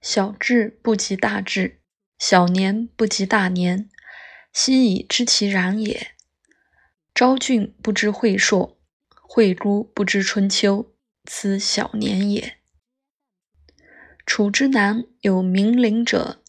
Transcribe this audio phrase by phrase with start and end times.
[0.00, 1.80] 小智不及大智，
[2.18, 3.90] 小年不及大年。
[4.52, 6.12] 昔已知其然也。
[7.14, 12.58] 昭君不知晦朔，惠姑不知春秋，此小年也。
[14.24, 16.42] 楚之南有冥灵者，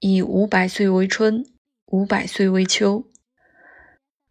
[0.00, 1.44] 以五百岁为春，
[1.86, 3.10] 五百岁为秋；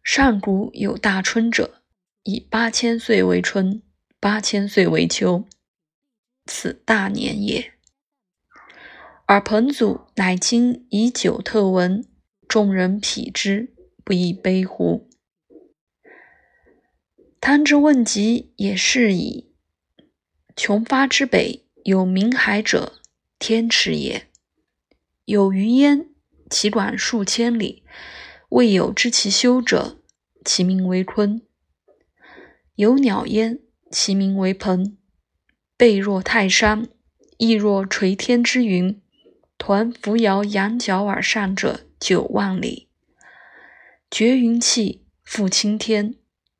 [0.02, 1.82] 上古有大春者，
[2.22, 3.82] 以八千岁为春，
[4.20, 5.44] 八千岁为秋，
[6.46, 7.75] 此大年也。
[9.28, 12.06] 而彭祖乃今以久特闻，
[12.46, 15.08] 众人匹之，不亦悲乎？
[17.40, 19.50] 汤之问疾也是矣。
[20.54, 23.00] 穷发之北有冥海者，
[23.40, 24.28] 天池也。
[25.24, 26.08] 有鱼焉，
[26.48, 27.82] 其短数千里，
[28.50, 30.00] 未有知其修者，
[30.44, 31.40] 其名为鲲。
[32.76, 33.58] 有鸟焉，
[33.90, 34.96] 其名为鹏，
[35.76, 36.88] 背若泰山，
[37.38, 39.02] 翼若垂天之云。
[39.58, 42.88] 抟扶摇羊角而上者九万里，
[44.10, 46.14] 绝云气，覆青天，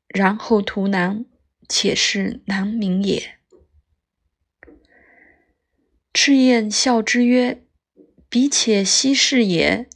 [0.07, 1.25] 然后图南，
[1.69, 3.37] 且是南冥也。
[6.13, 7.63] 赤焰笑之曰
[8.27, 9.87] ：“彼且奚是也？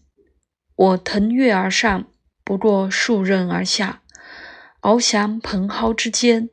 [0.75, 2.09] 我腾跃而上，
[2.43, 4.03] 不过数仞而下，
[4.81, 6.49] 翱翔蓬蒿之间，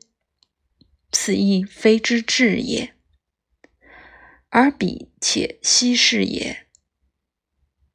[1.11, 2.93] 此亦非之至也。”
[4.49, 6.67] 而彼且奚是也？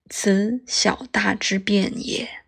[0.09, 2.44] 此小大之变也。